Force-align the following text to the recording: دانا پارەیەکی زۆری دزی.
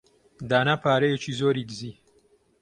دانا 0.49 0.75
پارەیەکی 0.83 1.37
زۆری 1.39 1.67
دزی. 1.69 1.91